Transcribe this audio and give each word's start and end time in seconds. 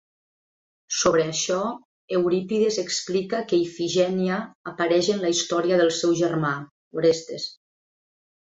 Sobre 0.99 1.25
això, 1.31 1.57
Eurípides 2.19 2.79
explica 2.85 3.41
que 3.51 3.59
Ifigènia 3.67 4.41
apareix 4.73 5.11
en 5.17 5.23
la 5.27 5.31
història 5.37 5.81
del 5.83 5.95
seu 5.99 6.19
germà, 6.23 6.55
Orestes. 7.03 7.47